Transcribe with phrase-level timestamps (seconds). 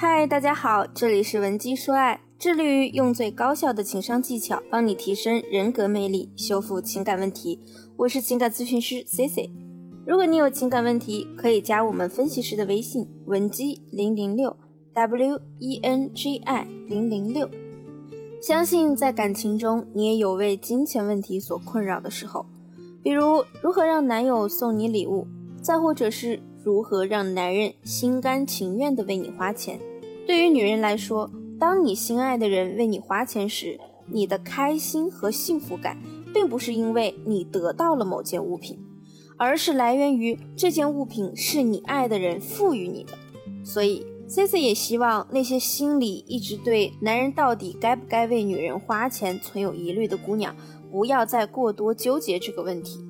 [0.00, 7.58] 嗨，大家好，这里是文姬说爱，致力于用最高效的情商技巧帮你提升人格魅力，修复情感问题。
[7.96, 9.50] 我是情感咨询师 C C。
[10.06, 14.56] 如果你有情感问题，可以加我们分析师的微信文姬零零六
[14.94, 17.50] W E N G I 零零六。
[18.40, 22.46] 相信在感情中，你也有为金钱问题所困扰的时候，
[23.02, 25.26] 比如如何让男友送你礼物，
[25.60, 29.80] 再或者是如何让男人心甘情愿的为你花钱。
[30.28, 35.96] 对于女人来说，当你心爱的人为你花钱时，你的开心和幸福感，
[36.34, 38.78] 并不是因为你得到了某件物品，
[39.38, 43.14] 而是来源于这件物品是你爱的人赋予你的。
[43.64, 44.04] 所以。
[44.28, 50.54] ，Cici 也希望那些心里一直对男人到底该不该为女人花钱存有疑虑的姑娘，
[50.92, 53.02] 不要再过多纠结这个问题。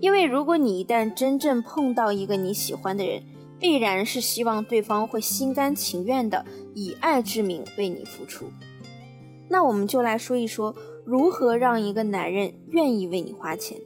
[0.00, 3.22] 因为如果你一旦真正碰到一个你喜欢的人，
[3.58, 8.46] 必然是希望对方会心甘情愿的以爱之名为你付出。
[9.48, 13.78] 那我们就来说一说，如何让一个男人愿意为你花钱。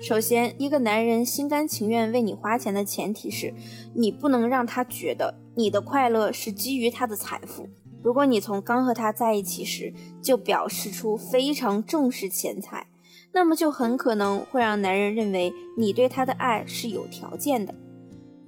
[0.00, 3.54] 首先，一个男人心甘情愿为你花钱的前提是，
[3.94, 7.68] 你不能让他觉得你的快乐是基于他的财富。
[8.02, 12.88] 如果你从刚和他在一起时就表示出非常重视钱财，
[13.32, 17.72] 那么就很可能会让男人认为你对他的爱是有条件的。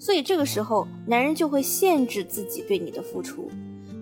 [0.05, 3.50] 所以这个时候，男人就会限制自己对你的付出，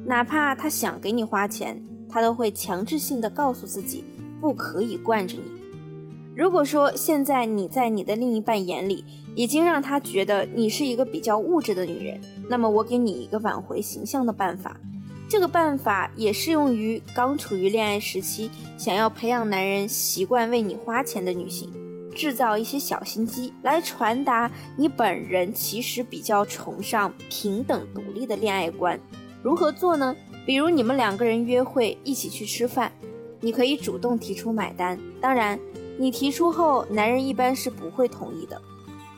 [0.05, 4.03] 哪怕他想给你花钱，他都会强制性的告诉自己
[4.41, 5.44] 不可以惯着你。
[6.34, 9.05] 如果说现在你在你的另一半眼里
[9.36, 14.77] 已经让他觉得你是一个比较物质的女人，那么我给你一个挽回形象的办法。
[15.28, 21.72] 这个办法也适用于刚处于恋爱时期，想要培养男人习惯为你花钱的女性，
[22.14, 28.98] 制造一些小心机来传达你本人其实比较崇尚平等独立的恋爱观。
[29.42, 30.14] 如何做呢？
[30.46, 32.92] 比如你们两个人约会一起去吃饭，
[33.41, 35.59] 你可以主动提出买单，当然。
[35.98, 38.60] 你提出后，男人一般是不会同意的，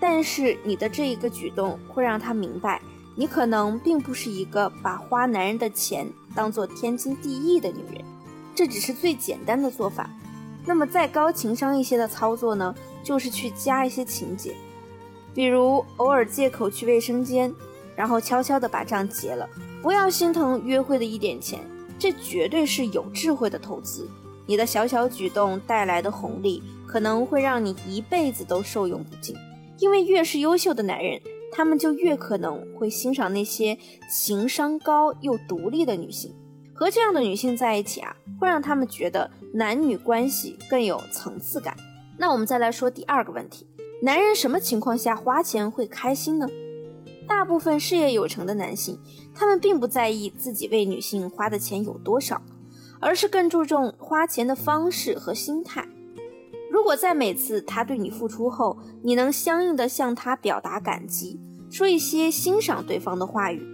[0.00, 2.82] 但是你的这一个举动会让他明白，
[3.14, 8.04] 你可能并不是一个把花男人的钱当做天经地义的女人，
[8.56, 10.10] 这只是最简单的做法。
[10.66, 14.54] 那么再高情商一些的操作呢，就是去加一些情节，
[15.34, 17.54] 比如偶尔借口去卫生间，
[17.94, 19.48] 然后悄悄的把账结了，
[19.82, 21.60] 不要心疼约会的一点钱，
[21.98, 24.08] 这绝对是有智慧的投资。
[24.46, 29.34] 你的小小举动带来的红利，可能会让你一辈子都受用不尽。
[29.78, 31.20] 因为越是优秀的男人，
[31.50, 33.76] 他们就越可能会欣赏那些
[34.10, 36.34] 情商高又独立的女性。
[36.74, 41.76] 和这样的女性在一起啊，会让他们觉得男女关系更有层次感。
[42.18, 43.66] 那我们再来说第二个问题：
[44.02, 46.48] 男人什么情况下花钱会开心呢？
[47.26, 48.98] 大部分事业有成的男性，
[49.34, 52.42] 他们并不在意自己为女性花的钱有多少。
[53.00, 55.86] 而是更注重花钱的方式和心态。
[56.70, 61.38] 如果在每次他对你付出后，你能相应的向他表达感激，
[61.70, 63.73] 说一些欣赏对方的话语，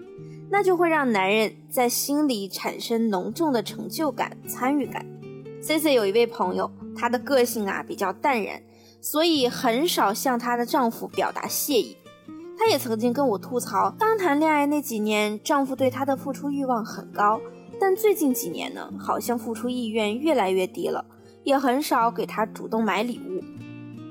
[0.51, 5.07] 那就会让男人在心里产生浓重的成就感、参与感。
[5.63, 8.61] C C 有一位朋友，她的个性啊比较淡然，
[9.01, 11.97] 所以很少向她的丈夫表达谢意。
[12.59, 17.41] 她也曾经跟我吐槽，刚谈恋爱那几年，丈夫对她的付出欲望很高。
[17.79, 21.05] 但最近几年呢，好像付出意愿越来越低了，
[21.45, 23.43] 也很少给她主动买礼物。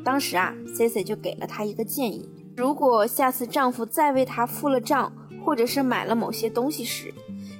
[0.03, 5.11] 当时啊，C C 就给了她一个建议：如果下次丈夫再为她付了账，
[5.43, 7.13] 或者是买了某些东西时，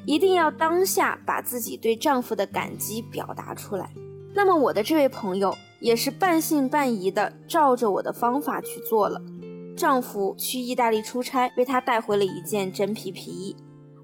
[0.06, 3.92] 一定要当下把自己对丈夫的感激表达出来。
[4.34, 9.22] 那么我的这位朋友也是半信半疑的照着我的方法去做了。
[9.76, 13.56] 丈夫去意大利出差，为她带回了一件真皮皮衣。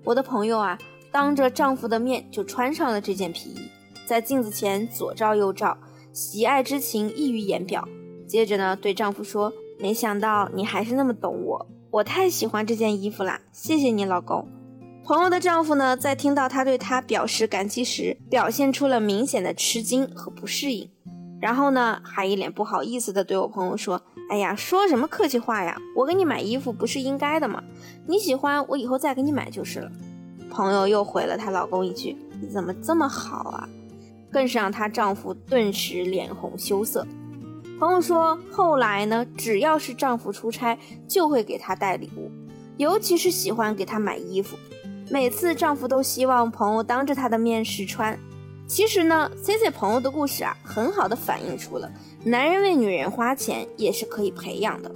[0.04, 0.78] 我的朋友啊。
[1.12, 3.70] 当着丈夫的面就穿上了这件皮衣，
[4.06, 5.78] 在镜子前左照右照，
[6.12, 7.88] 喜爱之情溢于言表。
[8.28, 11.66] 接着呢，对丈夫说：“没想到你还是那么懂我，
[11.96, 14.46] 我太喜欢这件衣服啦，谢谢你，老公。”
[15.06, 20.90] 朋友的丈夫呢，在听到她对他表示感激时，表现出了明显的吃惊和不适应，
[21.40, 25.78] 然后呢，还一脸不好意思的对我朋友说：“哎呀，说什么客气话呀？
[25.96, 27.64] 我给你买衣服不是应该的吗？
[28.06, 29.90] 你喜欢，我以后再给你买就是了。”
[30.52, 33.70] 朋友又回了她老公一句：“你怎么这么好啊？”
[34.30, 37.08] 更是让她丈夫顿时脸红羞涩。
[37.78, 40.78] 朋友说，后来呢，只要是丈夫出差，
[41.08, 42.32] 就会给她带礼物，
[42.78, 44.58] 尤其是喜欢给她买衣服。
[45.10, 48.18] 每次丈夫都希望朋友当着他的面试穿。
[48.66, 51.92] 其实呢，C C 朋友的故事啊，很好的反映出了
[52.24, 54.90] 男人为女人花钱也是可以培养的。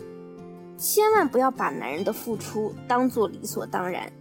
[0.77, 4.11] 千万不要把男人的付出当做理所当然。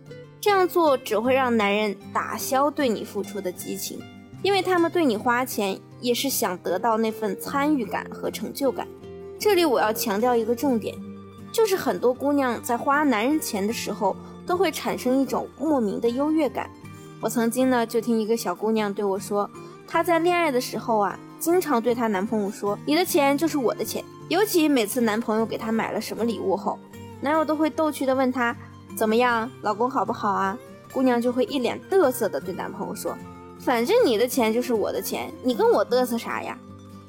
[0.41, 3.99] 这样做只会让男人打消对你付出的激情，
[4.43, 8.87] 因为他们对你花钱也是想得到那份参与感和成就感。
[9.39, 10.95] 这里我要强调一个重点，
[11.53, 16.71] 就是很多姑娘在花男人钱的时候，都会产生一种莫名的优越感。
[17.21, 19.51] 我曾经呢就听一个小姑娘对我说，
[19.87, 26.79] 她在恋爱的时候啊，经常对她男朋友说：“你的钱就是我的钱。”尤其每次男朋友给她买了什么礼物后，
[27.21, 28.55] 男友都会逗趣的问她。
[28.97, 30.59] 怎么样，老公好不好啊？
[30.93, 33.17] 姑娘就会一脸嘚瑟的对男朋友说
[33.61, 36.59] ：“反正你的钱就是我的钱，你跟我嘚瑟啥呀？”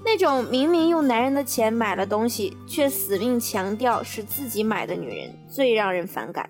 [0.03, 6.49] 那种明明用男人的钱买了东西，却死命强调是自己买的女人，最让人反感，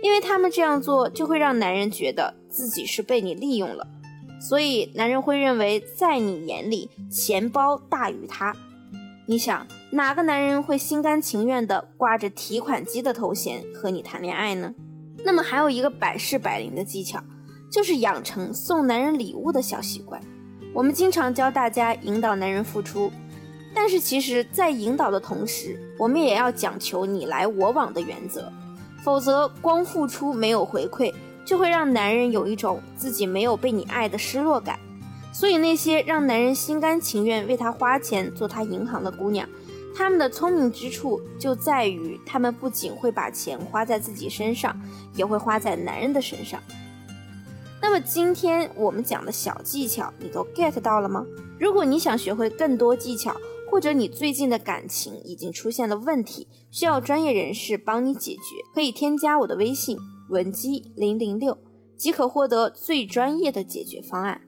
[0.00, 3.86] 因为他们这样做就会让男人觉得自己是被你利用了，
[4.40, 8.54] 所以男人会认为在你眼里钱包大于他。
[9.26, 14.72] 你想哪个男人会心甘情愿地挂着提款机的头衔和你谈恋爱呢？
[15.24, 17.22] 那么还有一个百试百灵的技巧，
[17.74, 20.20] 就是养成送男人礼物的小习惯。
[20.72, 23.10] 我们经常教大家引导男人付出，
[23.74, 28.48] 但是其实，在引导的同时，我们也要讲求你来我往的原则，
[29.02, 31.12] 否则光付出没有回馈，
[31.44, 34.78] 就会让男人有一种自己没有被你爱的失落感。
[35.32, 39.48] 所以，那些让男人心甘情愿为他花钱做他银行的姑娘，
[39.96, 44.80] 她们的聪明之处就在于，她们不仅会把钱花在自己身上，
[45.16, 46.60] 也会花在男人的身上。
[47.84, 51.22] 那么，今天我们讲的小技巧，你都 get 到了吗？
[51.60, 53.36] 如果你想学会更多技巧，
[53.70, 58.40] 或者你最近的感情已经出现了问题，需要专业人士帮你解决，
[58.72, 59.98] 可以添加我的微信
[60.30, 61.58] 文姬零零六，
[61.94, 64.40] 即可获得最专业的解决方案。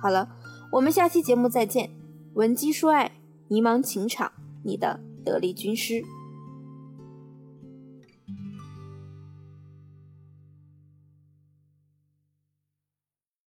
[0.00, 0.26] 好了，
[0.72, 1.90] 我们下期节目再见。
[2.32, 3.12] 文姬说爱，
[3.48, 4.32] 迷茫情场，
[4.64, 6.02] 你的得力军师。